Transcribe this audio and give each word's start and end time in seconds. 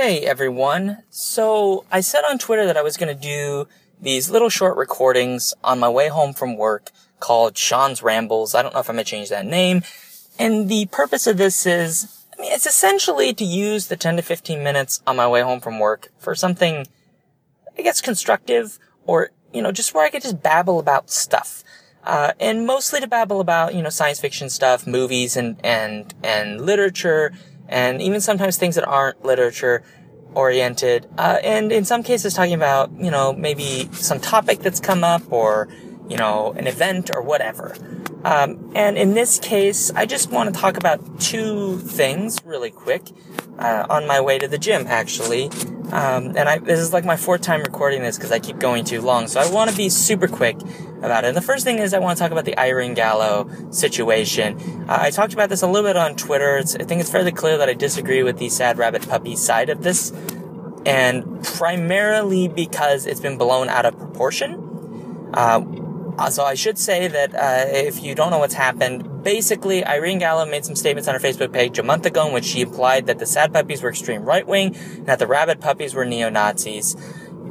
Hey 0.00 0.20
everyone. 0.20 1.02
So 1.10 1.84
I 1.90 2.02
said 2.02 2.22
on 2.22 2.38
Twitter 2.38 2.64
that 2.66 2.76
I 2.76 2.82
was 2.82 2.96
going 2.96 3.12
to 3.12 3.20
do 3.20 3.66
these 4.00 4.30
little 4.30 4.48
short 4.48 4.76
recordings 4.76 5.54
on 5.64 5.80
my 5.80 5.88
way 5.88 6.06
home 6.06 6.34
from 6.34 6.56
work 6.56 6.92
called 7.18 7.58
Sean's 7.58 8.00
Rambles. 8.00 8.54
I 8.54 8.62
don't 8.62 8.72
know 8.72 8.78
if 8.78 8.88
I'm 8.88 8.94
going 8.94 9.04
to 9.04 9.10
change 9.10 9.28
that 9.30 9.44
name. 9.44 9.82
And 10.38 10.68
the 10.68 10.86
purpose 10.86 11.26
of 11.26 11.36
this 11.36 11.66
is, 11.66 12.24
I 12.32 12.40
mean, 12.40 12.52
it's 12.52 12.64
essentially 12.64 13.34
to 13.34 13.44
use 13.44 13.88
the 13.88 13.96
10 13.96 14.18
to 14.18 14.22
15 14.22 14.62
minutes 14.62 15.02
on 15.04 15.16
my 15.16 15.26
way 15.26 15.40
home 15.40 15.58
from 15.58 15.80
work 15.80 16.12
for 16.16 16.32
something, 16.36 16.86
I 17.76 17.82
guess, 17.82 18.00
constructive 18.00 18.78
or, 19.04 19.30
you 19.52 19.60
know, 19.60 19.72
just 19.72 19.94
where 19.94 20.06
I 20.06 20.10
could 20.10 20.22
just 20.22 20.40
babble 20.40 20.78
about 20.78 21.10
stuff. 21.10 21.64
Uh, 22.04 22.34
and 22.38 22.68
mostly 22.68 23.00
to 23.00 23.08
babble 23.08 23.40
about, 23.40 23.74
you 23.74 23.82
know, 23.82 23.90
science 23.90 24.20
fiction 24.20 24.48
stuff, 24.48 24.86
movies 24.86 25.36
and, 25.36 25.58
and, 25.64 26.14
and 26.22 26.64
literature, 26.64 27.32
and 27.68 28.02
even 28.02 28.20
sometimes 28.20 28.56
things 28.56 28.74
that 28.74 28.84
aren't 28.86 29.24
literature 29.24 29.82
oriented. 30.34 31.06
Uh, 31.16 31.38
and 31.42 31.72
in 31.72 31.84
some 31.84 32.02
cases 32.02 32.34
talking 32.34 32.54
about, 32.54 32.90
you 32.98 33.10
know, 33.10 33.32
maybe 33.32 33.88
some 33.92 34.20
topic 34.20 34.60
that's 34.60 34.80
come 34.80 35.04
up 35.04 35.22
or, 35.30 35.68
you 36.08 36.16
know, 36.16 36.52
an 36.52 36.66
event 36.66 37.10
or 37.14 37.22
whatever. 37.22 37.76
Um, 38.24 38.72
and 38.74 38.98
in 38.98 39.14
this 39.14 39.38
case, 39.38 39.92
I 39.92 40.06
just 40.06 40.30
want 40.30 40.52
to 40.52 40.60
talk 40.60 40.76
about 40.76 41.20
two 41.20 41.78
things 41.78 42.38
really 42.44 42.70
quick 42.70 43.02
uh, 43.58 43.86
on 43.88 44.06
my 44.06 44.20
way 44.20 44.38
to 44.38 44.48
the 44.48 44.58
gym, 44.58 44.86
actually. 44.86 45.50
Um, 45.92 46.36
and 46.36 46.48
I, 46.48 46.58
this 46.58 46.80
is 46.80 46.92
like 46.92 47.04
my 47.04 47.16
fourth 47.16 47.40
time 47.40 47.62
recording 47.62 48.02
this 48.02 48.16
because 48.16 48.32
I 48.32 48.38
keep 48.38 48.58
going 48.58 48.84
too 48.84 49.00
long. 49.00 49.28
So 49.28 49.40
I 49.40 49.50
want 49.50 49.70
to 49.70 49.76
be 49.76 49.88
super 49.88 50.28
quick 50.28 50.56
about 51.02 51.24
it. 51.24 51.28
And 51.28 51.36
the 51.36 51.42
first 51.42 51.64
thing 51.64 51.78
is 51.78 51.94
I 51.94 51.98
want 51.98 52.18
to 52.18 52.22
talk 52.22 52.32
about 52.32 52.44
the 52.44 52.58
Irene 52.58 52.94
Gallo 52.94 53.48
situation. 53.70 54.58
Uh, 54.88 54.98
I 55.00 55.10
talked 55.10 55.32
about 55.32 55.48
this 55.48 55.62
a 55.62 55.66
little 55.66 55.88
bit 55.88 55.96
on 55.96 56.14
Twitter. 56.16 56.58
It's, 56.58 56.74
I 56.74 56.84
think 56.84 57.00
it's 57.00 57.10
fairly 57.10 57.32
clear 57.32 57.56
that 57.56 57.68
I 57.68 57.74
disagree 57.74 58.22
with 58.22 58.38
the 58.38 58.48
sad 58.48 58.78
rabid 58.78 59.08
puppy 59.08 59.36
side 59.36 59.70
of 59.70 59.82
this. 59.82 60.12
And 60.84 61.42
primarily 61.42 62.48
because 62.48 63.06
it's 63.06 63.20
been 63.20 63.38
blown 63.38 63.68
out 63.68 63.86
of 63.86 63.96
proportion. 63.96 65.30
Uh, 65.32 65.60
uh, 66.18 66.30
so 66.30 66.44
I 66.44 66.54
should 66.54 66.78
say 66.78 67.06
that 67.06 67.34
uh, 67.34 67.64
if 67.68 68.02
you 68.02 68.14
don't 68.14 68.30
know 68.30 68.38
what's 68.38 68.54
happened, 68.54 69.22
basically 69.22 69.84
Irene 69.84 70.18
Gallo 70.18 70.44
made 70.44 70.64
some 70.64 70.74
statements 70.74 71.08
on 71.08 71.14
her 71.14 71.20
Facebook 71.20 71.52
page 71.52 71.78
a 71.78 71.82
month 71.82 72.06
ago 72.06 72.26
in 72.26 72.32
which 72.32 72.44
she 72.44 72.62
implied 72.62 73.06
that 73.06 73.20
the 73.20 73.26
sad 73.26 73.52
puppies 73.52 73.82
were 73.82 73.90
extreme 73.90 74.22
right 74.22 74.46
wing 74.46 74.74
and 74.74 75.06
that 75.06 75.20
the 75.20 75.26
rabid 75.26 75.60
puppies 75.60 75.94
were 75.94 76.04
neo 76.04 76.28
Nazis. 76.28 76.96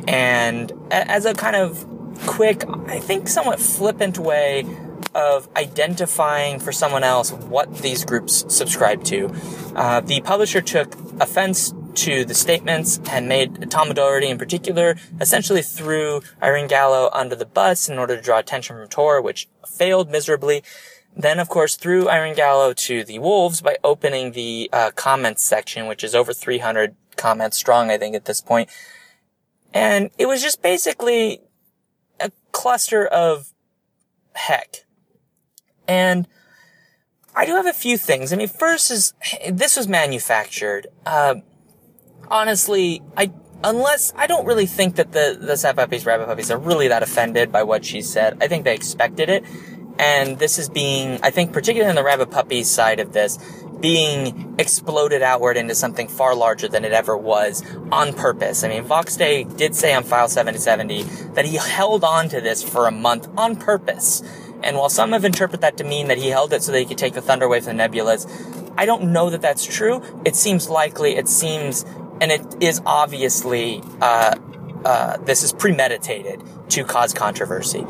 And 0.08 0.72
as 0.92 1.26
a 1.26 1.34
kind 1.34 1.56
of 1.56 1.88
quick, 2.26 2.64
I 2.88 3.00
think 3.00 3.30
somewhat 3.30 3.60
flippant 3.60 4.18
way 4.18 4.66
of 5.16 5.48
identifying 5.56 6.60
for 6.60 6.72
someone 6.72 7.04
else 7.04 7.32
what 7.32 7.73
these 7.78 8.04
groups 8.04 8.45
subscribe 8.54 9.04
to, 9.06 9.34
uh, 9.76 10.02
the 10.02 10.22
publisher 10.22 10.62
took 10.62 10.94
offense 11.22 11.73
to 11.98 12.23
the 12.23 12.34
statements 12.34 13.00
and 13.09 13.28
made 13.28 13.70
Tom 13.72 13.94
Doherty 13.94 14.30
in 14.30 14.38
particular 14.38 14.95
essentially 15.20 15.62
threw 15.62 16.22
Irene 16.42 16.67
Gallo 16.67 17.09
under 17.12 17.36
the 17.36 17.45
bus 17.45 17.89
in 17.89 17.98
order 17.98 18.16
to 18.16 18.22
draw 18.22 18.38
attention 18.38 18.78
from 18.78 18.88
Tor, 18.88 19.22
which 19.22 19.48
failed 19.67 20.09
miserably. 20.09 20.64
Then, 21.16 21.39
of 21.39 21.50
course, 21.50 21.76
threw 21.76 22.08
Irene 22.08 22.36
Gallo 22.36 22.73
to 22.73 23.04
the 23.04 23.17
wolves 23.17 23.62
by 23.62 23.78
opening 23.84 24.34
the 24.34 24.70
uh, 24.72 24.92
comments 24.92 25.44
section, 25.44 25.88
which 25.88 26.04
is 26.04 26.14
over 26.14 26.31
300 26.31 26.95
comments 27.16 27.58
strong, 27.58 27.89
I 27.89 27.98
think, 27.98 28.16
at 28.16 28.26
this 28.26 28.42
point. 28.42 28.70
And 29.73 30.11
it 30.20 30.28
was 30.28 30.44
just 30.44 30.61
basically 30.61 31.42
a 32.20 32.32
cluster 32.52 33.06
of 33.08 33.52
heck. 34.34 34.86
And 35.88 36.28
I 37.36 37.45
do 37.45 37.56
have 37.56 37.66
a 37.66 37.73
few 37.73 37.98
things. 37.98 38.32
I 38.32 38.36
mean, 38.36 38.48
first 38.48 38.92
is 38.92 39.14
this 39.52 39.76
was 39.76 39.88
manufactured. 39.88 40.88
Uh, 41.06 41.36
honestly, 42.30 43.02
I 43.16 43.31
unless 43.64 44.14
I 44.16 44.28
don't 44.28 44.45
really 44.45 44.66
think 44.66 44.95
that 44.95 45.11
the 45.11 45.38
the 45.39 45.58
sad 45.58 45.75
puppies, 45.75 46.06
rabid 46.06 46.28
puppies 46.28 46.52
are 46.52 46.58
really 46.58 46.88
that 46.89 47.03
offended 47.03 47.52
by 47.52 47.64
what 47.64 47.86
she 47.86 48.02
said. 48.02 48.38
I 48.42 48.47
think 48.47 48.64
they 48.64 48.75
expected 48.75 49.30
it, 49.30 49.44
and 50.00 50.37
this 50.39 50.60
is 50.60 50.70
being, 50.70 51.20
I 51.23 51.32
think, 51.32 51.54
particularly 51.54 51.89
on 51.89 51.95
the 51.95 52.04
rabid 52.04 52.32
puppies 52.32 52.70
side 52.70 52.99
of 52.99 53.14
this, 53.14 53.37
being 53.80 54.55
exploded 54.58 55.21
outward 55.21 55.58
into 55.58 55.76
something 55.76 56.08
far 56.08 56.36
larger 56.36 56.67
than 56.67 56.86
it 56.86 56.92
ever 56.92 57.16
was 57.16 57.64
on 57.92 58.14
purpose. 58.14 58.64
I 58.64 58.70
mean, 58.70 58.83
Vox 58.83 59.16
Day 59.16 59.43
did 59.43 59.76
say 59.76 59.93
on 59.93 60.04
File 60.04 60.27
770 60.27 61.04
that 61.33 61.45
he 61.45 61.58
held 61.58 62.04
on 62.04 62.30
to 62.30 62.42
this 62.42 62.64
for 62.64 62.87
a 62.87 62.92
month 62.92 63.27
on 63.37 63.55
purpose. 63.55 64.23
And 64.64 64.76
while 64.76 64.89
some 64.89 65.11
have 65.11 65.23
interpreted 65.23 65.61
that 65.61 65.77
to 65.77 65.83
mean 65.83 66.08
that 66.08 66.17
he 66.17 66.30
held 66.30 66.52
it 66.54 66.64
so 66.64 66.71
that 66.71 66.80
he 66.80 66.86
could 66.86 66.98
take 66.98 67.14
the 67.14 67.21
thunder 67.21 67.45
away 67.45 67.60
from 67.60 67.77
the 67.77 67.83
nebulas, 67.83 68.26
I 68.77 68.86
don't 68.86 69.11
know 69.11 69.30
that 69.30 69.42
that's 69.42 69.66
true. 69.66 70.02
It 70.26 70.36
seems 70.36 70.70
likely. 70.70 71.16
It 71.16 71.27
seems 71.27 71.86
and 72.22 72.32
it 72.32 72.61
is 72.61 72.82
obviously 72.86 73.82
uh, 74.02 74.36
uh, 74.86 75.17
this 75.17 75.44
is 75.44 75.54
premeditated 75.54 76.42
to 76.70 76.83
cause 76.83 77.14
controversy. 77.14 77.86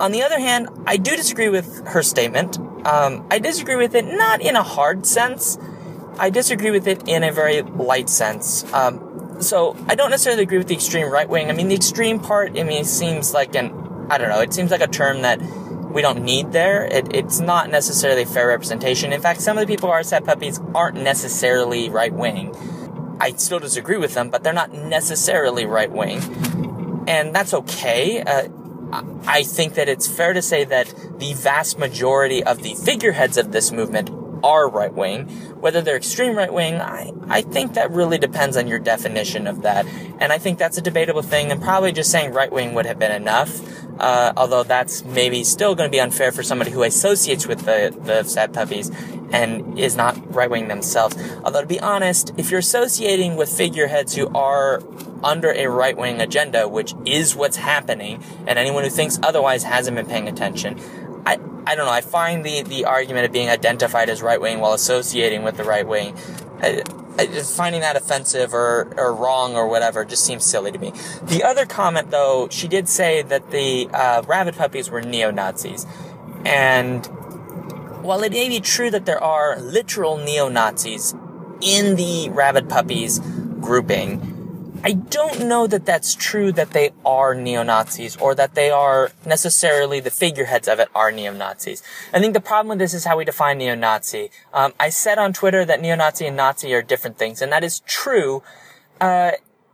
On 0.00 0.12
the 0.12 0.22
other 0.22 0.38
hand, 0.38 0.68
I 0.86 0.96
do 0.96 1.16
disagree 1.16 1.48
with 1.48 1.86
her 1.88 2.02
statement. 2.02 2.58
Um, 2.86 3.26
I 3.30 3.38
disagree 3.38 3.76
with 3.76 3.94
it 3.94 4.04
not 4.04 4.40
in 4.40 4.56
a 4.56 4.62
hard 4.62 5.06
sense. 5.06 5.58
I 6.18 6.30
disagree 6.30 6.70
with 6.70 6.86
it 6.86 7.08
in 7.08 7.22
a 7.24 7.32
very 7.32 7.62
light 7.62 8.08
sense. 8.08 8.64
Um, 8.72 9.40
so 9.40 9.76
I 9.86 9.94
don't 9.94 10.10
necessarily 10.10 10.42
agree 10.42 10.58
with 10.58 10.68
the 10.68 10.74
extreme 10.74 11.10
right 11.10 11.28
wing. 11.28 11.50
I 11.50 11.52
mean, 11.52 11.68
the 11.68 11.74
extreme 11.74 12.18
part, 12.18 12.58
I 12.58 12.62
mean, 12.62 12.84
seems 12.84 13.32
like 13.32 13.54
an, 13.54 14.06
I 14.10 14.18
don't 14.18 14.28
know, 14.28 14.40
it 14.40 14.52
seems 14.52 14.70
like 14.70 14.80
a 14.80 14.88
term 14.88 15.22
that 15.22 15.40
we 15.92 16.02
don't 16.02 16.22
need 16.22 16.52
there. 16.52 16.84
It, 16.84 17.14
it's 17.14 17.40
not 17.40 17.70
necessarily 17.70 18.24
fair 18.24 18.48
representation. 18.48 19.12
In 19.12 19.20
fact, 19.20 19.40
some 19.40 19.58
of 19.58 19.66
the 19.66 19.72
people 19.72 19.88
who 19.88 19.92
are 19.92 20.02
sad 20.02 20.24
puppies 20.24 20.60
aren't 20.74 20.96
necessarily 20.96 21.88
right 21.88 22.12
wing. 22.12 22.54
I 23.20 23.32
still 23.32 23.58
disagree 23.58 23.96
with 23.96 24.14
them, 24.14 24.30
but 24.30 24.42
they're 24.42 24.52
not 24.52 24.72
necessarily 24.72 25.66
right 25.66 25.90
wing. 25.90 26.20
And 27.08 27.34
that's 27.34 27.54
okay. 27.54 28.22
Uh, 28.22 28.48
I 29.26 29.42
think 29.42 29.74
that 29.74 29.88
it's 29.88 30.06
fair 30.06 30.32
to 30.32 30.42
say 30.42 30.64
that 30.64 30.94
the 31.18 31.34
vast 31.34 31.78
majority 31.78 32.42
of 32.42 32.62
the 32.62 32.74
figureheads 32.74 33.36
of 33.36 33.52
this 33.52 33.72
movement 33.72 34.10
are 34.42 34.68
right 34.68 34.92
wing. 34.92 35.26
Whether 35.60 35.82
they're 35.82 35.96
extreme 35.96 36.36
right 36.36 36.52
wing, 36.52 36.76
I, 36.76 37.12
I 37.28 37.42
think 37.42 37.74
that 37.74 37.90
really 37.90 38.18
depends 38.18 38.56
on 38.56 38.68
your 38.68 38.78
definition 38.78 39.46
of 39.46 39.62
that. 39.62 39.86
And 40.20 40.32
I 40.32 40.38
think 40.38 40.58
that's 40.58 40.78
a 40.78 40.80
debatable 40.80 41.22
thing, 41.22 41.50
and 41.50 41.60
probably 41.60 41.92
just 41.92 42.10
saying 42.10 42.32
right 42.32 42.50
wing 42.50 42.74
would 42.74 42.86
have 42.86 42.98
been 42.98 43.12
enough. 43.12 43.60
Uh, 43.98 44.32
although 44.36 44.62
that's 44.62 45.04
maybe 45.04 45.42
still 45.42 45.74
going 45.74 45.88
to 45.88 45.90
be 45.90 46.00
unfair 46.00 46.30
for 46.30 46.44
somebody 46.44 46.70
who 46.70 46.84
associates 46.84 47.48
with 47.48 47.64
the, 47.64 47.92
the 48.04 48.22
sad 48.22 48.54
puppies 48.54 48.92
and 49.32 49.78
is 49.78 49.96
not 49.96 50.34
right 50.34 50.50
wing 50.50 50.68
themselves. 50.68 51.16
Although 51.44 51.62
to 51.62 51.66
be 51.66 51.80
honest, 51.80 52.32
if 52.36 52.50
you're 52.50 52.60
associating 52.60 53.36
with 53.36 53.48
figureheads 53.48 54.14
who 54.14 54.28
are 54.34 54.82
under 55.22 55.50
a 55.52 55.66
right 55.66 55.96
wing 55.96 56.20
agenda, 56.20 56.68
which 56.68 56.94
is 57.04 57.34
what's 57.34 57.56
happening, 57.56 58.22
and 58.46 58.58
anyone 58.58 58.84
who 58.84 58.90
thinks 58.90 59.18
otherwise 59.22 59.64
hasn't 59.64 59.96
been 59.96 60.06
paying 60.06 60.28
attention, 60.28 60.78
I, 61.26 61.38
I 61.66 61.74
don't 61.74 61.86
know. 61.86 61.92
I 61.92 62.00
find 62.00 62.44
the, 62.44 62.62
the 62.62 62.84
argument 62.84 63.26
of 63.26 63.32
being 63.32 63.48
identified 63.48 64.08
as 64.08 64.22
right 64.22 64.40
wing 64.40 64.60
while 64.60 64.72
associating 64.72 65.42
with 65.42 65.56
the 65.56 65.64
right 65.64 65.86
wing, 65.86 66.16
I, 66.62 66.82
I, 67.18 67.26
finding 67.26 67.80
that 67.82 67.96
offensive 67.96 68.54
or, 68.54 68.94
or 68.96 69.12
wrong 69.12 69.56
or 69.56 69.68
whatever 69.68 70.04
just 70.04 70.24
seems 70.24 70.44
silly 70.44 70.72
to 70.72 70.78
me. 70.78 70.92
The 71.22 71.42
other 71.42 71.66
comment, 71.66 72.10
though, 72.10 72.48
she 72.50 72.68
did 72.68 72.88
say 72.88 73.22
that 73.22 73.50
the 73.50 73.88
uh, 73.92 74.22
rabid 74.26 74.56
puppies 74.56 74.88
were 74.90 75.02
neo 75.02 75.30
Nazis. 75.30 75.86
And 76.44 77.06
while 78.02 78.22
it 78.22 78.32
may 78.32 78.48
be 78.48 78.60
true 78.60 78.90
that 78.90 79.06
there 79.06 79.22
are 79.22 79.58
literal 79.60 80.16
neo 80.16 80.48
Nazis 80.48 81.14
in 81.60 81.96
the 81.96 82.30
rabid 82.30 82.68
puppies 82.68 83.20
grouping, 83.60 84.38
I 84.84 84.92
don't 84.92 85.46
know 85.46 85.66
that 85.66 85.84
that's 85.84 86.14
true 86.14 86.52
that 86.52 86.70
they 86.70 86.92
are 87.04 87.34
neo-Nazis 87.34 88.16
or 88.16 88.34
that 88.36 88.54
they 88.54 88.70
are 88.70 89.10
necessarily 89.26 89.98
the 89.98 90.10
figureheads 90.10 90.68
of 90.68 90.78
it 90.78 90.88
are 90.94 91.10
neo-Nazis. 91.10 91.82
I 92.12 92.20
think 92.20 92.32
the 92.32 92.40
problem 92.40 92.68
with 92.68 92.78
this 92.78 92.94
is 92.94 93.04
how 93.04 93.18
we 93.18 93.24
define 93.24 93.58
neo-Nazi. 93.58 94.30
Um, 94.54 94.72
I 94.78 94.90
said 94.90 95.18
on 95.18 95.32
Twitter 95.32 95.64
that 95.64 95.80
neo-Nazi 95.80 96.26
and 96.26 96.36
Nazi 96.36 96.72
are 96.74 96.82
different 96.82 97.18
things, 97.18 97.42
and 97.42 97.50
that 97.50 97.64
is 97.64 97.80
true. 97.80 98.44
Uh, 99.00 99.32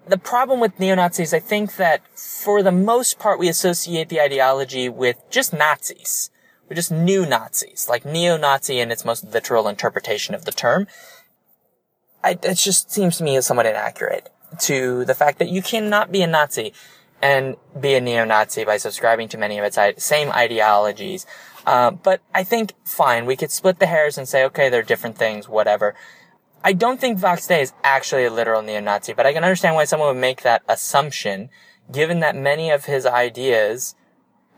the 0.08 0.18
problem 0.18 0.58
with 0.58 0.80
neo-Nazis, 0.80 1.34
I 1.34 1.38
think 1.38 1.76
that 1.76 2.00
for 2.18 2.62
the 2.62 2.72
most 2.72 3.18
part 3.18 3.38
we 3.38 3.48
associate 3.48 4.08
the 4.08 4.20
ideology 4.20 4.88
with 4.88 5.22
just 5.30 5.52
Nazis. 5.52 6.30
We're 6.68 6.76
just 6.76 6.90
new 6.90 7.26
Nazis, 7.26 7.88
like 7.88 8.04
neo-Nazi 8.04 8.80
in 8.80 8.90
its 8.90 9.04
most 9.04 9.24
literal 9.24 9.68
interpretation 9.68 10.34
of 10.34 10.44
the 10.44 10.52
term. 10.52 10.86
I, 12.22 12.38
it 12.42 12.54
just 12.54 12.90
seems 12.90 13.18
to 13.18 13.24
me 13.24 13.38
somewhat 13.42 13.66
inaccurate 13.66 14.30
to 14.60 15.04
the 15.04 15.14
fact 15.14 15.38
that 15.38 15.50
you 15.50 15.60
cannot 15.60 16.10
be 16.10 16.22
a 16.22 16.26
Nazi 16.26 16.72
and 17.20 17.56
be 17.78 17.94
a 17.94 18.00
neo-Nazi 18.00 18.64
by 18.64 18.78
subscribing 18.78 19.28
to 19.28 19.38
many 19.38 19.58
of 19.58 19.64
its 19.64 19.78
same 20.02 20.30
ideologies. 20.30 21.26
Uh, 21.66 21.90
but 21.90 22.20
I 22.34 22.44
think, 22.44 22.72
fine, 22.84 23.26
we 23.26 23.36
could 23.36 23.50
split 23.50 23.78
the 23.78 23.86
hairs 23.86 24.16
and 24.16 24.28
say, 24.28 24.44
okay, 24.44 24.68
they're 24.68 24.82
different 24.82 25.18
things, 25.18 25.48
whatever. 25.48 25.94
I 26.62 26.72
don't 26.72 27.00
think 27.00 27.18
Vox 27.18 27.46
Day 27.46 27.60
is 27.60 27.74
actually 27.82 28.24
a 28.24 28.30
literal 28.30 28.62
neo-Nazi, 28.62 29.12
but 29.12 29.26
I 29.26 29.32
can 29.34 29.44
understand 29.44 29.74
why 29.74 29.84
someone 29.84 30.08
would 30.08 30.20
make 30.20 30.42
that 30.42 30.62
assumption, 30.66 31.50
given 31.92 32.20
that 32.20 32.36
many 32.36 32.70
of 32.70 32.86
his 32.86 33.04
ideas 33.04 33.94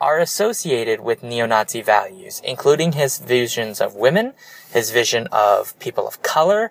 are 0.01 0.19
associated 0.19 1.01
with 1.01 1.23
neo-Nazi 1.23 1.83
values, 1.83 2.41
including 2.45 2.93
his 2.93 3.19
visions 3.19 3.81
of 3.81 3.95
women, 3.95 4.35
his 4.71 4.91
vision 4.91 5.27
of 5.33 5.79
people 5.79 6.07
of 6.07 6.23
color, 6.23 6.71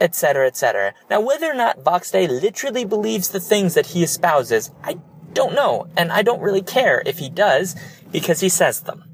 etc., 0.00 0.46
etc. 0.46 0.94
Now, 1.10 1.20
whether 1.20 1.46
or 1.46 1.54
not 1.54 1.82
Vox 1.82 2.10
Day 2.10 2.26
literally 2.26 2.84
believes 2.84 3.28
the 3.28 3.40
things 3.40 3.74
that 3.74 3.86
he 3.86 4.02
espouses, 4.02 4.70
I 4.82 4.98
don't 5.32 5.54
know, 5.54 5.88
and 5.96 6.10
I 6.10 6.22
don't 6.22 6.40
really 6.40 6.62
care 6.62 7.02
if 7.04 7.18
he 7.18 7.28
does, 7.28 7.76
because 8.10 8.40
he 8.40 8.48
says 8.48 8.80
them. 8.80 9.04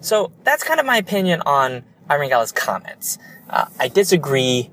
So 0.00 0.32
that's 0.44 0.64
kind 0.64 0.80
of 0.80 0.86
my 0.86 0.96
opinion 0.96 1.42
on 1.46 1.84
Irene 2.10 2.46
comments. 2.54 3.18
Uh, 3.48 3.66
I 3.78 3.88
disagree 3.88 4.70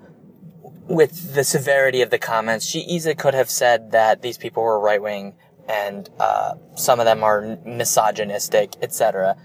with 0.88 1.36
the 1.36 1.44
severity 1.44 2.02
of 2.02 2.10
the 2.10 2.18
comments. 2.18 2.66
She 2.66 2.80
easily 2.80 3.16
could 3.16 3.34
have 3.34 3.50
said 3.50 3.92
that 3.92 4.22
these 4.22 4.38
people 4.38 4.64
were 4.64 4.80
right 4.80 5.02
wing 5.02 5.36
and 5.70 6.10
uh, 6.20 6.56
some 6.76 7.00
of 7.00 7.06
them 7.06 7.24
are 7.24 7.60
misogynistic, 7.64 8.74
etc. 8.82 9.38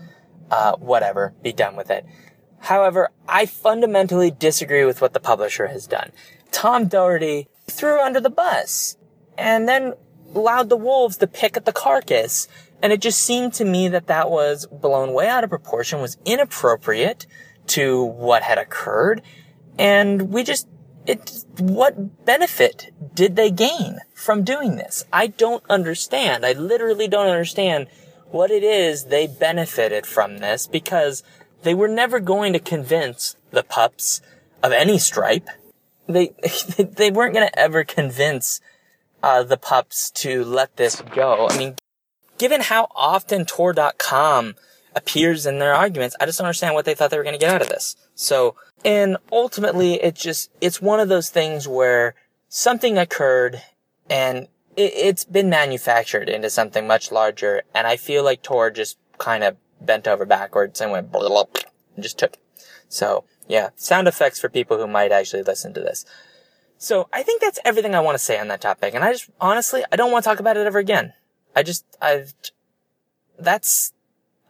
Uh, 0.50 0.74
whatever, 0.76 1.34
be 1.42 1.52
done 1.52 1.76
with 1.76 1.90
it. 1.90 2.06
However, 2.60 3.10
I 3.28 3.44
fundamentally 3.44 4.30
disagree 4.30 4.86
with 4.86 5.02
what 5.02 5.12
the 5.12 5.20
publisher 5.20 5.66
has 5.66 5.86
done. 5.86 6.12
Tom 6.50 6.88
Doherty 6.88 7.48
threw 7.66 8.00
under 8.00 8.20
the 8.20 8.30
bus 8.30 8.96
and 9.36 9.68
then 9.68 9.92
allowed 10.34 10.70
the 10.70 10.76
wolves 10.76 11.18
to 11.18 11.26
pick 11.26 11.58
at 11.58 11.66
the 11.66 11.72
carcass. 11.72 12.48
And 12.82 12.92
it 12.92 13.00
just 13.00 13.20
seemed 13.20 13.52
to 13.54 13.64
me 13.64 13.88
that 13.88 14.06
that 14.06 14.30
was 14.30 14.66
blown 14.66 15.12
way 15.12 15.28
out 15.28 15.44
of 15.44 15.50
proportion, 15.50 16.00
was 16.00 16.16
inappropriate 16.24 17.26
to 17.68 18.02
what 18.02 18.42
had 18.42 18.58
occurred. 18.58 19.20
And 19.78 20.30
we 20.30 20.42
just, 20.42 20.66
it, 21.06 21.44
what 21.58 22.24
benefit 22.24 22.92
did 23.14 23.36
they 23.36 23.50
gain 23.50 23.98
from 24.14 24.44
doing 24.44 24.76
this? 24.76 25.04
I 25.12 25.26
don't 25.28 25.62
understand. 25.68 26.44
I 26.44 26.52
literally 26.52 27.08
don't 27.08 27.28
understand 27.28 27.88
what 28.30 28.50
it 28.50 28.62
is 28.62 29.04
they 29.04 29.26
benefited 29.26 30.06
from 30.06 30.38
this 30.38 30.66
because 30.66 31.22
they 31.62 31.74
were 31.74 31.88
never 31.88 32.20
going 32.20 32.52
to 32.52 32.58
convince 32.58 33.36
the 33.50 33.62
pups 33.62 34.20
of 34.62 34.72
any 34.72 34.98
stripe. 34.98 35.48
They, 36.06 36.32
they 36.78 37.10
weren't 37.10 37.34
going 37.34 37.48
to 37.48 37.58
ever 37.58 37.84
convince 37.84 38.60
uh, 39.22 39.42
the 39.42 39.56
pups 39.56 40.10
to 40.10 40.44
let 40.44 40.76
this 40.76 41.02
go. 41.14 41.48
I 41.48 41.56
mean, 41.56 41.76
given 42.38 42.60
how 42.60 42.88
often 42.94 43.44
Tor.com 43.44 44.54
appears 44.94 45.46
in 45.46 45.58
their 45.58 45.74
arguments, 45.74 46.16
I 46.20 46.26
just 46.26 46.38
don't 46.38 46.46
understand 46.46 46.74
what 46.74 46.84
they 46.84 46.94
thought 46.94 47.10
they 47.10 47.16
were 47.16 47.24
going 47.24 47.38
to 47.38 47.44
get 47.44 47.54
out 47.54 47.62
of 47.62 47.68
this. 47.68 47.96
So, 48.14 48.56
and 48.84 49.16
ultimately, 49.32 49.94
it 49.94 50.14
just, 50.14 50.50
it's 50.60 50.80
one 50.80 51.00
of 51.00 51.08
those 51.08 51.30
things 51.30 51.66
where 51.66 52.14
something 52.48 52.98
occurred 52.98 53.62
and 54.08 54.48
it, 54.76 55.04
has 55.04 55.24
been 55.24 55.48
manufactured 55.48 56.28
into 56.28 56.50
something 56.50 56.86
much 56.86 57.10
larger. 57.10 57.62
And 57.74 57.86
I 57.86 57.96
feel 57.96 58.24
like 58.24 58.42
Tor 58.42 58.70
just 58.70 58.98
kind 59.18 59.44
of 59.44 59.56
bent 59.80 60.06
over 60.06 60.24
backwards 60.24 60.80
and 60.80 60.92
went 60.92 61.10
blah, 61.10 61.28
blah, 61.28 61.44
and 61.94 62.02
just 62.02 62.18
took 62.18 62.34
it. 62.34 62.40
So 62.88 63.24
yeah, 63.48 63.70
sound 63.76 64.08
effects 64.08 64.40
for 64.40 64.48
people 64.48 64.78
who 64.78 64.86
might 64.86 65.12
actually 65.12 65.42
listen 65.42 65.74
to 65.74 65.80
this. 65.80 66.04
So 66.78 67.08
I 67.12 67.22
think 67.22 67.40
that's 67.40 67.58
everything 67.64 67.94
I 67.94 68.00
want 68.00 68.16
to 68.16 68.24
say 68.24 68.38
on 68.38 68.48
that 68.48 68.60
topic. 68.60 68.94
And 68.94 69.04
I 69.04 69.12
just, 69.12 69.30
honestly, 69.40 69.84
I 69.90 69.96
don't 69.96 70.12
want 70.12 70.24
to 70.24 70.28
talk 70.28 70.40
about 70.40 70.56
it 70.56 70.66
ever 70.66 70.78
again. 70.78 71.12
I 71.54 71.62
just, 71.62 71.84
I've, 72.00 72.34
that's, 73.38 73.92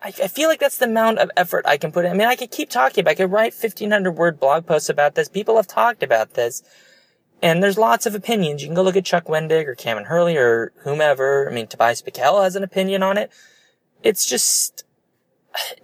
I, 0.04 0.08
I 0.08 0.28
feel 0.28 0.50
like 0.50 0.60
that's 0.60 0.76
the 0.76 0.84
amount 0.84 1.18
of 1.18 1.30
effort 1.36 1.64
I 1.66 1.78
can 1.78 1.90
put 1.90 2.04
in. 2.04 2.10
I 2.10 2.14
mean, 2.14 2.28
I 2.28 2.36
could 2.36 2.50
keep 2.50 2.68
talking 2.68 3.00
about, 3.02 3.12
I 3.12 3.14
could 3.14 3.32
write 3.32 3.54
1500 3.54 4.12
word 4.12 4.38
blog 4.38 4.66
posts 4.66 4.90
about 4.90 5.14
this. 5.14 5.28
People 5.30 5.56
have 5.56 5.66
talked 5.66 6.02
about 6.02 6.34
this. 6.34 6.62
And 7.42 7.62
there's 7.62 7.78
lots 7.78 8.06
of 8.06 8.14
opinions. 8.14 8.62
You 8.62 8.68
can 8.68 8.74
go 8.74 8.82
look 8.82 8.96
at 8.96 9.04
Chuck 9.04 9.24
Wendig 9.24 9.66
or 9.66 9.74
Kameron 9.74 10.04
Hurley 10.04 10.36
or 10.36 10.72
whomever. 10.82 11.48
I 11.50 11.54
mean, 11.54 11.66
Tobias 11.66 12.02
Buckell 12.02 12.42
has 12.42 12.54
an 12.54 12.62
opinion 12.62 13.02
on 13.02 13.18
it. 13.18 13.30
It's 14.02 14.26
just, 14.26 14.84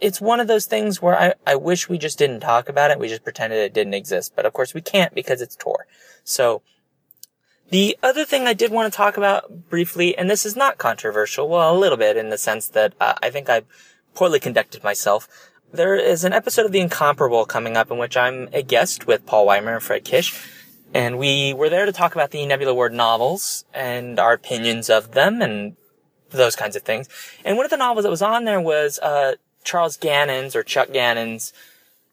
it's 0.00 0.20
one 0.20 0.38
of 0.38 0.48
those 0.48 0.66
things 0.66 1.00
where 1.00 1.18
I, 1.18 1.34
I 1.46 1.56
wish 1.56 1.88
we 1.88 1.98
just 1.98 2.18
didn't 2.18 2.40
talk 2.40 2.68
about 2.68 2.90
it. 2.90 2.98
We 2.98 3.08
just 3.08 3.24
pretended 3.24 3.58
it 3.58 3.74
didn't 3.74 3.94
exist. 3.94 4.34
But 4.36 4.46
of 4.46 4.52
course 4.52 4.74
we 4.74 4.82
can't 4.82 5.14
because 5.14 5.40
it's 5.40 5.56
Tor. 5.56 5.86
So, 6.24 6.62
the 7.70 7.96
other 8.02 8.24
thing 8.24 8.48
I 8.48 8.52
did 8.52 8.72
want 8.72 8.92
to 8.92 8.96
talk 8.96 9.16
about 9.16 9.70
briefly, 9.70 10.18
and 10.18 10.28
this 10.28 10.44
is 10.44 10.56
not 10.56 10.76
controversial, 10.76 11.48
well, 11.48 11.72
a 11.72 11.78
little 11.78 11.96
bit 11.96 12.16
in 12.16 12.28
the 12.28 12.36
sense 12.36 12.66
that 12.68 12.94
uh, 13.00 13.14
I 13.22 13.30
think 13.30 13.48
I 13.48 13.62
poorly 14.20 14.38
conducted 14.38 14.84
myself. 14.84 15.26
There 15.72 15.96
is 15.96 16.24
an 16.24 16.34
episode 16.34 16.66
of 16.66 16.72
The 16.72 16.80
Incomparable 16.80 17.46
coming 17.46 17.74
up 17.74 17.90
in 17.90 17.96
which 17.96 18.18
I'm 18.18 18.50
a 18.52 18.62
guest 18.62 19.06
with 19.06 19.24
Paul 19.24 19.46
Weimer 19.46 19.72
and 19.72 19.82
Fred 19.82 20.04
Kiesche. 20.04 20.38
And 20.92 21.18
we 21.18 21.54
were 21.54 21.70
there 21.70 21.86
to 21.86 21.92
talk 21.92 22.14
about 22.14 22.30
the 22.30 22.44
Nebula 22.44 22.72
Award 22.72 22.92
novels 22.92 23.64
and 23.72 24.20
our 24.20 24.34
opinions 24.34 24.90
of 24.90 25.12
them 25.12 25.40
and 25.40 25.74
those 26.28 26.54
kinds 26.54 26.76
of 26.76 26.82
things. 26.82 27.08
And 27.46 27.56
one 27.56 27.64
of 27.64 27.70
the 27.70 27.78
novels 27.78 28.02
that 28.02 28.10
was 28.10 28.20
on 28.20 28.44
there 28.44 28.60
was, 28.60 28.98
uh, 28.98 29.36
Charles 29.64 29.96
Gannon's 29.96 30.54
or 30.54 30.62
Chuck 30.62 30.92
Gannon's 30.92 31.54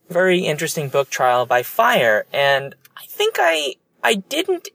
very 0.08 0.46
interesting 0.46 0.88
book, 0.88 1.10
Trial 1.10 1.46
by 1.46 1.62
Fire. 1.62 2.26
And 2.32 2.74
I 2.96 3.06
think 3.08 3.36
I, 3.38 3.76
I 4.02 4.14
didn't 4.14 4.70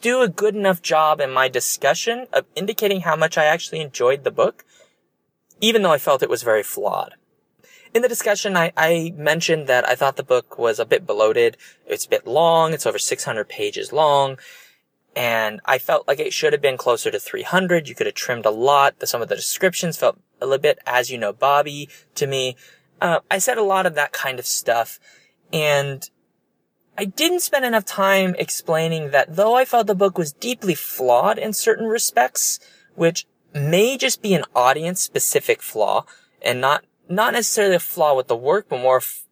do 0.00 0.22
a 0.22 0.28
good 0.28 0.54
enough 0.54 0.82
job 0.82 1.20
in 1.20 1.32
my 1.32 1.48
discussion 1.48 2.28
of 2.32 2.46
indicating 2.54 3.00
how 3.00 3.16
much 3.16 3.36
I 3.36 3.46
actually 3.46 3.80
enjoyed 3.80 4.22
the 4.22 4.30
book, 4.30 4.64
even 5.60 5.82
though 5.82 5.92
I 5.92 5.98
felt 5.98 6.22
it 6.22 6.30
was 6.30 6.42
very 6.42 6.62
flawed. 6.62 7.14
In 7.94 8.02
the 8.02 8.08
discussion, 8.08 8.56
I, 8.56 8.72
I 8.76 9.12
mentioned 9.16 9.68
that 9.68 9.88
I 9.88 9.94
thought 9.94 10.16
the 10.16 10.24
book 10.24 10.58
was 10.58 10.80
a 10.80 10.84
bit 10.84 11.06
bloated. 11.06 11.56
It's 11.86 12.06
a 12.06 12.08
bit 12.08 12.26
long. 12.26 12.72
It's 12.72 12.86
over 12.86 12.98
600 12.98 13.48
pages 13.48 13.92
long. 13.92 14.36
And 15.14 15.60
I 15.64 15.78
felt 15.78 16.08
like 16.08 16.18
it 16.18 16.32
should 16.32 16.52
have 16.52 16.62
been 16.62 16.76
closer 16.76 17.12
to 17.12 17.20
300. 17.20 17.88
You 17.88 17.94
could 17.94 18.06
have 18.06 18.16
trimmed 18.16 18.46
a 18.46 18.50
lot. 18.50 18.96
Some 19.06 19.22
of 19.22 19.28
the 19.28 19.36
descriptions 19.36 19.96
felt 19.96 20.18
a 20.40 20.46
little 20.46 20.60
bit 20.60 20.80
as 20.86 21.08
you 21.10 21.18
know 21.18 21.32
Bobby 21.32 21.88
to 22.16 22.26
me. 22.26 22.56
Uh, 23.00 23.20
I 23.30 23.38
said 23.38 23.58
a 23.58 23.62
lot 23.62 23.86
of 23.86 23.94
that 23.94 24.12
kind 24.12 24.40
of 24.40 24.46
stuff. 24.46 24.98
And 25.52 26.10
I 26.98 27.04
didn't 27.04 27.40
spend 27.40 27.64
enough 27.64 27.84
time 27.84 28.34
explaining 28.38 29.10
that 29.10 29.36
though 29.36 29.54
I 29.54 29.64
felt 29.64 29.86
the 29.86 29.94
book 29.94 30.18
was 30.18 30.32
deeply 30.32 30.74
flawed 30.74 31.38
in 31.38 31.52
certain 31.52 31.86
respects, 31.86 32.58
which 32.96 33.26
may 33.54 33.96
just 33.96 34.20
be 34.20 34.34
an 34.34 34.44
audience 34.54 35.00
specific 35.00 35.62
flaw 35.62 36.04
and 36.42 36.60
not, 36.60 36.84
not 37.08 37.32
necessarily 37.32 37.76
a 37.76 37.80
flaw 37.80 38.14
with 38.14 38.28
the 38.28 38.36
work, 38.36 38.66
but 38.68 38.80
more, 38.80 38.98
f- 38.98 39.24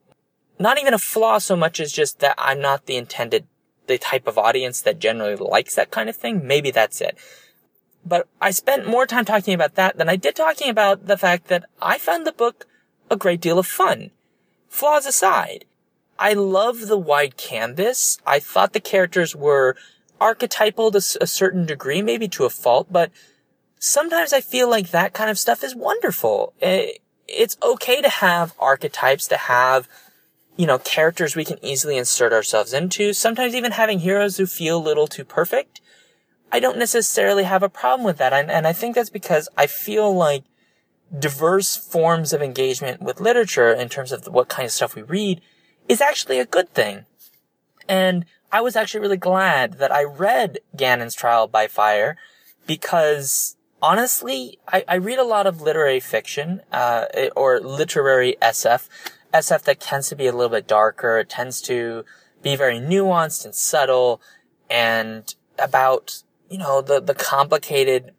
not 0.58 0.78
even 0.78 0.94
a 0.94 0.98
flaw 0.98 1.38
so 1.38 1.56
much 1.56 1.80
as 1.80 1.92
just 1.92 2.20
that 2.20 2.34
I'm 2.38 2.60
not 2.60 2.86
the 2.86 2.96
intended, 2.96 3.46
the 3.86 3.98
type 3.98 4.26
of 4.26 4.38
audience 4.38 4.80
that 4.82 4.98
generally 4.98 5.36
likes 5.36 5.74
that 5.74 5.90
kind 5.90 6.08
of 6.08 6.16
thing. 6.16 6.46
Maybe 6.46 6.70
that's 6.70 7.00
it. 7.00 7.18
But 8.04 8.28
I 8.40 8.50
spent 8.50 8.88
more 8.88 9.06
time 9.06 9.24
talking 9.24 9.54
about 9.54 9.74
that 9.74 9.96
than 9.96 10.08
I 10.08 10.16
did 10.16 10.34
talking 10.34 10.70
about 10.70 11.06
the 11.06 11.18
fact 11.18 11.48
that 11.48 11.64
I 11.80 11.98
found 11.98 12.26
the 12.26 12.32
book 12.32 12.66
a 13.10 13.16
great 13.16 13.40
deal 13.40 13.58
of 13.58 13.66
fun. 13.66 14.10
Flaws 14.68 15.06
aside, 15.06 15.66
I 16.18 16.32
love 16.32 16.86
the 16.86 16.98
wide 16.98 17.36
canvas. 17.36 18.18
I 18.26 18.38
thought 18.38 18.72
the 18.72 18.80
characters 18.80 19.36
were 19.36 19.76
archetypal 20.20 20.90
to 20.92 21.18
a 21.20 21.26
certain 21.26 21.66
degree, 21.66 22.00
maybe 22.00 22.28
to 22.28 22.44
a 22.44 22.50
fault, 22.50 22.86
but 22.90 23.10
sometimes 23.82 24.32
I 24.32 24.40
feel 24.40 24.70
like 24.70 24.90
that 24.90 25.12
kind 25.12 25.28
of 25.28 25.40
stuff 25.40 25.64
is 25.64 25.74
wonderful. 25.74 26.54
Eh, 26.62 26.92
it's 27.26 27.56
okay 27.60 28.00
to 28.00 28.08
have 28.08 28.54
archetypes, 28.60 29.26
to 29.26 29.36
have, 29.36 29.88
you 30.56 30.66
know, 30.66 30.78
characters 30.78 31.34
we 31.34 31.44
can 31.44 31.62
easily 31.64 31.98
insert 31.98 32.32
ourselves 32.32 32.72
into. 32.72 33.12
Sometimes 33.12 33.56
even 33.56 33.72
having 33.72 33.98
heroes 33.98 34.36
who 34.36 34.46
feel 34.46 34.78
a 34.78 34.86
little 34.86 35.08
too 35.08 35.24
perfect. 35.24 35.80
I 36.52 36.60
don't 36.60 36.78
necessarily 36.78 37.42
have 37.42 37.64
a 37.64 37.68
problem 37.68 38.06
with 38.06 38.18
that. 38.18 38.32
And, 38.32 38.52
and 38.52 38.68
I 38.68 38.72
think 38.72 38.94
that's 38.94 39.10
because 39.10 39.48
I 39.56 39.66
feel 39.66 40.14
like 40.14 40.44
diverse 41.18 41.76
forms 41.76 42.32
of 42.32 42.40
engagement 42.40 43.02
with 43.02 43.20
literature 43.20 43.72
in 43.72 43.88
terms 43.88 44.12
of 44.12 44.26
what 44.26 44.48
kind 44.48 44.66
of 44.66 44.70
stuff 44.70 44.94
we 44.94 45.02
read 45.02 45.40
is 45.88 46.00
actually 46.00 46.38
a 46.38 46.46
good 46.46 46.72
thing. 46.72 47.06
And 47.88 48.26
I 48.52 48.60
was 48.60 48.76
actually 48.76 49.00
really 49.00 49.16
glad 49.16 49.78
that 49.78 49.90
I 49.90 50.04
read 50.04 50.60
Gannon's 50.76 51.16
Trial 51.16 51.48
by 51.48 51.66
Fire 51.66 52.16
because 52.64 53.56
honestly, 53.82 54.58
I, 54.66 54.84
I 54.88 54.94
read 54.94 55.18
a 55.18 55.24
lot 55.24 55.46
of 55.46 55.60
literary 55.60 56.00
fiction, 56.00 56.62
uh, 56.72 57.06
or 57.36 57.60
literary 57.60 58.36
SF, 58.40 58.88
SF 59.34 59.62
that 59.62 59.80
tends 59.80 60.08
to 60.08 60.16
be 60.16 60.26
a 60.26 60.32
little 60.32 60.48
bit 60.48 60.66
darker. 60.66 61.18
It 61.18 61.28
tends 61.28 61.60
to 61.62 62.04
be 62.42 62.56
very 62.56 62.78
nuanced 62.78 63.44
and 63.44 63.54
subtle 63.54 64.20
and 64.70 65.34
about 65.58 66.22
you 66.52 66.58
know, 66.58 66.82
the, 66.82 67.00
the 67.00 67.14
complicated, 67.14 68.12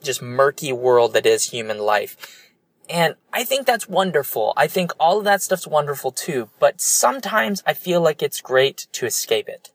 just 0.00 0.22
murky 0.22 0.72
world 0.72 1.14
that 1.14 1.26
is 1.26 1.50
human 1.50 1.80
life. 1.80 2.52
And 2.88 3.16
I 3.32 3.42
think 3.42 3.66
that's 3.66 3.88
wonderful. 3.88 4.52
I 4.56 4.68
think 4.68 4.92
all 5.00 5.18
of 5.18 5.24
that 5.24 5.42
stuff's 5.42 5.66
wonderful 5.66 6.12
too, 6.12 6.48
but 6.60 6.80
sometimes 6.80 7.64
I 7.66 7.72
feel 7.74 8.00
like 8.00 8.22
it's 8.22 8.40
great 8.40 8.86
to 8.92 9.04
escape 9.04 9.48
it. 9.48 9.72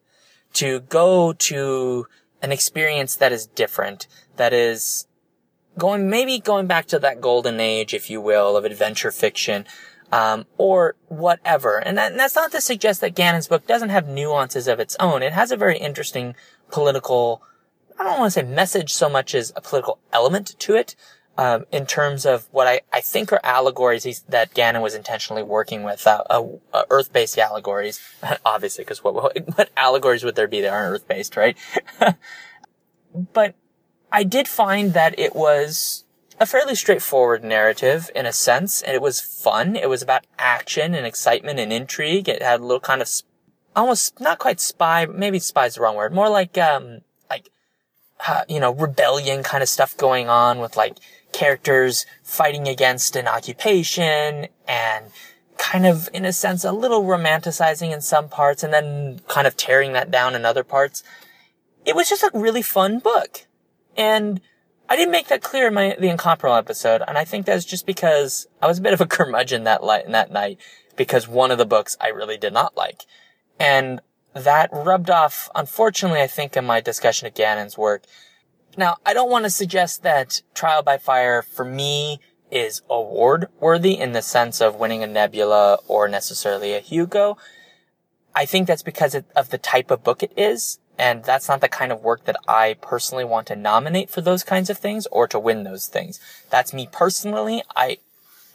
To 0.54 0.80
go 0.80 1.34
to 1.34 2.08
an 2.42 2.54
experience 2.54 3.18
that 3.18 3.34
is 3.34 3.46
different, 3.46 4.08
that 4.38 4.54
is 4.54 5.06
going, 5.78 6.10
maybe 6.10 6.40
going 6.40 6.68
back 6.68 6.86
to 6.88 7.00
that 7.00 7.22
golden 7.22 7.60
age, 7.60 7.94
if 7.94 8.10
you 8.10 8.22
will, 8.22 8.58
of 8.58 8.66
adventure 8.66 9.12
fiction, 9.12 9.66
um, 10.12 10.46
or 10.58 10.96
whatever. 11.08 11.78
And, 11.78 11.98
that, 11.98 12.12
and 12.12 12.20
that's 12.20 12.36
not 12.36 12.52
to 12.52 12.62
suggest 12.62 13.02
that 13.02 13.16
Gannon's 13.16 13.48
book 13.48 13.66
doesn't 13.66 13.90
have 13.90 14.08
nuances 14.08 14.68
of 14.68 14.80
its 14.80 14.96
own. 15.00 15.24
It 15.24 15.34
has 15.34 15.52
a 15.52 15.58
very 15.58 15.78
interesting 15.78 16.36
political 16.70 17.42
I 18.02 18.04
don't 18.04 18.20
want 18.20 18.34
to 18.34 18.40
say 18.40 18.46
message 18.48 18.92
so 18.92 19.10
much 19.10 19.36
as 19.36 19.54
a 19.56 19.62
political 19.62 20.00
element 20.12 20.56
to 20.60 20.76
it. 20.76 20.96
um, 21.38 21.66
in 21.72 21.86
terms 21.86 22.26
of 22.26 22.48
what 22.52 22.68
I, 22.68 22.82
I 22.92 23.00
think 23.00 23.32
are 23.32 23.40
allegories 23.44 24.24
that 24.28 24.54
Gannon 24.54 24.82
was 24.82 24.96
intentionally 24.96 25.44
working 25.44 25.84
with, 25.84 26.06
uh, 26.06 26.24
uh, 26.30 26.44
uh 26.74 26.84
Earth-based 26.90 27.38
allegories, 27.38 28.02
obviously, 28.46 28.84
because 28.84 29.04
what, 29.04 29.38
what 29.56 29.70
allegories 29.78 30.24
would 30.24 30.36
there 30.36 30.48
be 30.48 30.62
that 30.62 30.74
aren't 30.74 30.94
Earth-based, 30.94 31.38
right? 31.38 31.58
but 33.34 33.56
I 34.12 34.24
did 34.24 34.48
find 34.48 34.94
that 34.94 35.18
it 35.18 35.36
was 35.36 36.04
a 36.40 36.46
fairly 36.46 36.76
straightforward 36.76 37.44
narrative 37.44 38.10
in 38.16 38.26
a 38.26 38.34
sense, 38.34 38.82
and 38.82 38.96
it 38.96 39.02
was 39.02 39.22
fun. 39.22 39.76
It 39.76 39.90
was 39.90 40.02
about 40.02 40.26
action 40.40 40.96
and 40.96 41.06
excitement 41.06 41.60
and 41.60 41.72
intrigue. 41.72 42.28
It 42.28 42.42
had 42.42 42.60
a 42.60 42.64
little 42.64 42.80
kind 42.80 43.02
of 43.02 43.10
almost 43.76 44.20
not 44.20 44.40
quite 44.40 44.60
spy, 44.60 45.06
maybe 45.06 45.40
spy 45.40 45.68
is 45.68 45.76
the 45.76 45.82
wrong 45.82 45.96
word, 45.96 46.14
more 46.14 46.30
like 46.30 46.58
um 46.58 47.02
like 47.30 47.50
uh, 48.28 48.44
you 48.50 48.60
know 48.60 48.74
rebellion 48.74 49.44
kind 49.44 49.64
of 49.64 49.70
stuff 49.70 49.96
going 49.98 50.30
on 50.30 50.60
with 50.60 50.76
like 50.76 50.98
characters 51.32 52.06
fighting 52.24 52.68
against 52.68 53.16
an 53.16 53.28
occupation 53.28 54.48
and 54.68 55.06
kind 55.58 55.86
of 55.86 56.10
in 56.12 56.26
a 56.26 56.34
sense 56.34 56.64
a 56.64 56.72
little 56.72 57.04
romanticizing 57.04 57.94
in 57.94 58.02
some 58.02 58.28
parts 58.28 58.64
and 58.64 58.74
then 58.74 59.22
kind 59.28 59.48
of 59.48 59.56
tearing 59.56 59.94
that 59.94 60.12
down 60.12 60.36
in 60.36 60.44
other 60.44 60.64
parts. 60.64 61.04
It 61.86 61.96
was 61.96 62.10
just 62.10 62.24
a 62.24 62.32
really 62.34 62.62
fun 62.62 63.00
book. 63.00 63.46
And 64.02 64.42
I 64.90 64.96
didn't 64.96 65.12
make 65.12 65.28
that 65.28 65.44
clear 65.44 65.68
in 65.68 65.76
my 65.76 65.96
the 65.98 66.10
incomparable 66.10 66.58
episode, 66.58 67.04
and 67.08 67.20
I 67.20 67.24
think 67.24 67.46
that's 67.46 67.66
just 67.66 67.86
because 67.86 68.48
I 68.60 68.66
was 68.66 68.80
a 68.80 68.82
bit 68.82 68.94
of 68.94 69.02
a 69.02 69.06
curmudgeon 69.16 69.64
that 69.66 69.84
light 69.84 70.10
that 70.10 70.32
night 70.32 70.60
because 70.96 71.28
one 71.28 71.52
of 71.52 71.60
the 71.60 71.68
books 71.68 71.96
I 72.02 72.08
really 72.08 72.36
did 72.36 72.52
not 72.52 72.76
like, 72.76 73.06
and 73.60 74.02
that 74.34 74.72
rubbed 74.74 75.12
off. 75.12 75.50
Unfortunately, 75.54 76.20
I 76.20 76.26
think 76.26 76.58
in 76.58 76.66
my 76.66 76.82
discussion 76.82 77.28
of 77.28 77.36
Gannon's 77.36 77.78
work. 77.78 78.06
Now, 78.76 78.98
I 79.06 79.14
don't 79.14 79.30
want 79.30 79.46
to 79.46 79.52
suggest 79.52 80.02
that 80.02 80.42
Trial 80.56 80.82
by 80.82 80.98
Fire 80.98 81.44
for 81.44 81.64
me 81.64 82.20
is 82.50 82.82
award 82.90 83.50
worthy 83.60 84.00
in 84.00 84.14
the 84.14 84.24
sense 84.24 84.62
of 84.62 84.78
winning 84.78 85.04
a 85.04 85.08
Nebula 85.08 85.78
or 85.88 86.08
necessarily 86.08 86.74
a 86.74 86.80
Hugo. 86.80 87.38
I 88.34 88.46
think 88.46 88.66
that's 88.66 88.82
because 88.82 89.14
of 89.14 89.50
the 89.52 89.60
type 89.60 89.92
of 89.92 90.04
book 90.04 90.24
it 90.24 90.34
is. 90.36 90.80
And 91.02 91.24
that's 91.24 91.50
not 91.50 91.62
the 91.62 91.68
kind 91.68 91.92
of 91.92 92.04
work 92.04 92.26
that 92.26 92.36
I 92.48 92.76
personally 92.80 93.26
want 93.26 93.48
to 93.48 93.56
nominate 93.56 94.12
for 94.12 94.22
those 94.22 94.44
kinds 94.44 94.70
of 94.70 94.78
things 94.78 95.08
or 95.08 95.28
to 95.30 95.40
win 95.40 95.64
those 95.64 95.88
things. 95.88 96.20
That's 96.52 96.76
me 96.76 96.88
personally. 96.92 97.64
I, 97.76 97.98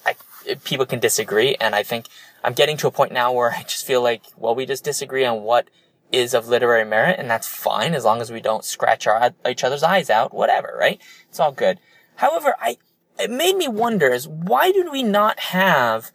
I, 0.06 0.14
people 0.62 0.86
can 0.86 1.00
disagree. 1.00 1.56
And 1.56 1.74
I 1.74 1.82
think 1.82 2.06
I'm 2.44 2.52
getting 2.52 2.76
to 2.76 2.86
a 2.86 2.92
point 2.92 3.10
now 3.10 3.32
where 3.32 3.50
I 3.56 3.64
just 3.64 3.84
feel 3.84 4.00
like, 4.00 4.22
well, 4.36 4.54
we 4.54 4.64
just 4.64 4.84
disagree 4.84 5.24
on 5.24 5.42
what 5.42 5.66
is 6.12 6.34
of 6.34 6.46
literary 6.46 6.84
merit 6.84 7.18
and 7.18 7.28
that's 7.28 7.48
fine 7.48 7.92
as 7.94 8.04
long 8.04 8.20
as 8.20 8.30
we 8.30 8.40
don't 8.40 8.64
scratch 8.64 9.08
our, 9.08 9.34
each 9.48 9.64
other's 9.64 9.82
eyes 9.82 10.08
out, 10.08 10.32
whatever, 10.32 10.76
right? 10.78 11.00
It's 11.28 11.40
all 11.40 11.50
good. 11.50 11.80
However, 12.14 12.54
I, 12.60 12.76
it 13.18 13.28
made 13.28 13.56
me 13.56 13.66
wonder 13.66 14.10
is 14.10 14.28
why 14.28 14.70
did 14.70 14.92
we 14.92 15.02
not 15.02 15.40
have 15.40 16.12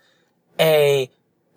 a 0.57 1.09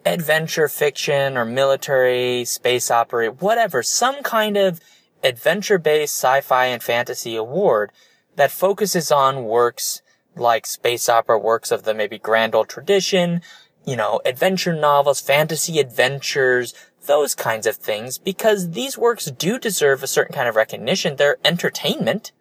adventure 0.06 0.68
fiction 0.68 1.36
or 1.36 1.44
military, 1.44 2.44
space 2.44 2.90
opera, 2.90 3.28
whatever, 3.28 3.82
some 3.82 4.22
kind 4.22 4.56
of 4.56 4.80
adventure-based 5.22 6.14
sci-fi 6.14 6.66
and 6.66 6.82
fantasy 6.82 7.34
award 7.36 7.90
that 8.36 8.50
focuses 8.50 9.10
on 9.10 9.44
works 9.44 10.02
like 10.36 10.66
space 10.66 11.08
opera 11.08 11.38
works 11.38 11.70
of 11.70 11.84
the 11.84 11.94
maybe 11.94 12.18
grand 12.18 12.54
old 12.54 12.68
tradition, 12.68 13.40
you 13.86 13.96
know, 13.96 14.20
adventure 14.24 14.74
novels, 14.74 15.20
fantasy 15.20 15.78
adventures, 15.78 16.74
those 17.06 17.34
kinds 17.34 17.66
of 17.66 17.76
things, 17.76 18.18
because 18.18 18.70
these 18.70 18.98
works 18.98 19.26
do 19.26 19.58
deserve 19.58 20.02
a 20.02 20.08
certain 20.08 20.34
kind 20.34 20.48
of 20.48 20.56
recognition. 20.56 21.16
They're 21.16 21.38
entertainment, 21.44 22.32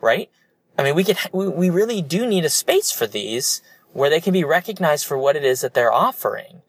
right? 0.00 0.30
I 0.76 0.82
mean, 0.82 0.94
we 0.94 1.04
could, 1.04 1.18
we 1.32 1.70
really 1.70 2.02
do 2.02 2.26
need 2.26 2.44
a 2.44 2.50
space 2.50 2.90
for 2.90 3.06
these 3.06 3.62
where 3.92 4.10
they 4.10 4.20
can 4.20 4.32
be 4.32 4.44
recognized 4.44 5.06
for 5.06 5.18
what 5.18 5.36
it 5.36 5.44
is 5.44 5.60
that 5.60 5.74
they're 5.74 5.92
offering. 5.92 6.62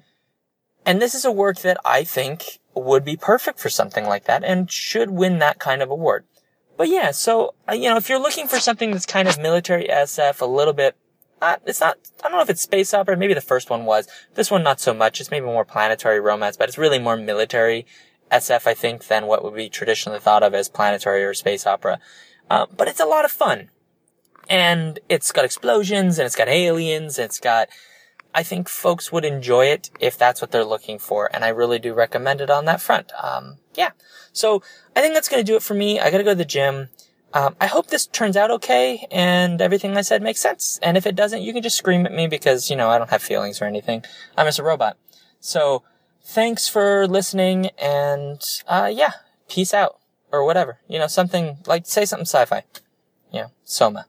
And 0.85 1.01
this 1.01 1.13
is 1.13 1.25
a 1.25 1.31
work 1.31 1.59
that 1.59 1.77
I 1.85 2.03
think 2.03 2.59
would 2.73 3.03
be 3.03 3.17
perfect 3.17 3.59
for 3.59 3.69
something 3.69 4.05
like 4.05 4.25
that 4.25 4.43
and 4.43 4.71
should 4.71 5.11
win 5.11 5.39
that 5.39 5.59
kind 5.59 5.81
of 5.81 5.89
award. 5.89 6.25
But 6.77 6.89
yeah, 6.89 7.11
so, 7.11 7.53
uh, 7.69 7.73
you 7.73 7.89
know, 7.89 7.97
if 7.97 8.09
you're 8.09 8.19
looking 8.19 8.47
for 8.47 8.59
something 8.59 8.91
that's 8.91 9.05
kind 9.05 9.27
of 9.27 9.37
military 9.39 9.87
SF, 9.87 10.41
a 10.41 10.45
little 10.45 10.73
bit, 10.73 10.95
uh, 11.41 11.57
it's 11.65 11.81
not, 11.81 11.97
I 12.23 12.29
don't 12.29 12.37
know 12.37 12.41
if 12.41 12.49
it's 12.49 12.61
space 12.61 12.93
opera, 12.93 13.17
maybe 13.17 13.33
the 13.33 13.41
first 13.41 13.69
one 13.69 13.85
was. 13.85 14.07
This 14.35 14.49
one 14.49 14.63
not 14.63 14.79
so 14.79 14.93
much, 14.93 15.19
it's 15.19 15.31
maybe 15.31 15.45
more 15.45 15.65
planetary 15.65 16.19
romance, 16.19 16.57
but 16.57 16.69
it's 16.69 16.77
really 16.77 16.99
more 16.99 17.17
military 17.17 17.85
SF, 18.31 18.65
I 18.65 18.73
think, 18.73 19.07
than 19.07 19.27
what 19.27 19.43
would 19.43 19.55
be 19.55 19.69
traditionally 19.69 20.19
thought 20.19 20.43
of 20.43 20.53
as 20.53 20.69
planetary 20.69 21.23
or 21.23 21.33
space 21.33 21.67
opera. 21.67 21.99
Uh, 22.49 22.65
but 22.75 22.87
it's 22.87 22.99
a 22.99 23.05
lot 23.05 23.25
of 23.25 23.31
fun. 23.31 23.69
And 24.49 24.99
it's 25.09 25.31
got 25.31 25.45
explosions, 25.45 26.17
and 26.17 26.25
it's 26.25 26.35
got 26.35 26.47
aliens, 26.47 27.17
and 27.17 27.25
it's 27.25 27.39
got, 27.39 27.69
I 28.33 28.43
think 28.43 28.69
folks 28.69 29.11
would 29.11 29.25
enjoy 29.25 29.65
it 29.65 29.89
if 29.99 30.17
that's 30.17 30.41
what 30.41 30.51
they're 30.51 30.65
looking 30.65 30.99
for, 30.99 31.29
and 31.33 31.43
I 31.43 31.49
really 31.49 31.79
do 31.79 31.93
recommend 31.93 32.41
it 32.41 32.49
on 32.49 32.65
that 32.65 32.81
front. 32.81 33.11
Um, 33.21 33.57
yeah. 33.75 33.91
So 34.33 34.63
I 34.95 35.01
think 35.01 35.13
that's 35.13 35.29
gonna 35.29 35.43
do 35.43 35.55
it 35.55 35.63
for 35.63 35.73
me. 35.73 35.99
I 35.99 36.09
gotta 36.09 36.23
go 36.23 36.31
to 36.31 36.35
the 36.35 36.45
gym. 36.45 36.89
Um, 37.33 37.55
I 37.61 37.67
hope 37.67 37.87
this 37.87 38.07
turns 38.07 38.35
out 38.35 38.51
okay 38.51 39.07
and 39.09 39.61
everything 39.61 39.95
I 39.95 40.01
said 40.01 40.21
makes 40.21 40.41
sense. 40.41 40.79
And 40.81 40.97
if 40.97 41.05
it 41.05 41.15
doesn't, 41.15 41.41
you 41.41 41.53
can 41.53 41.63
just 41.63 41.77
scream 41.77 42.05
at 42.05 42.11
me 42.11 42.27
because, 42.27 42.69
you 42.69 42.75
know, 42.75 42.89
I 42.89 42.97
don't 42.97 43.09
have 43.09 43.23
feelings 43.23 43.61
or 43.61 43.65
anything. 43.65 44.03
I'm 44.37 44.47
just 44.47 44.59
a 44.59 44.63
robot. 44.63 44.97
So 45.39 45.83
thanks 46.23 46.67
for 46.67 47.07
listening 47.07 47.67
and, 47.81 48.41
uh, 48.67 48.91
yeah, 48.93 49.11
peace 49.47 49.73
out 49.73 49.97
or 50.29 50.43
whatever. 50.43 50.79
You 50.89 50.99
know, 50.99 51.07
something 51.07 51.59
like, 51.65 51.85
say 51.85 52.03
something 52.03 52.25
sci-fi. 52.25 52.65
You 53.31 53.43
know, 53.43 53.51
Soma. 53.63 54.07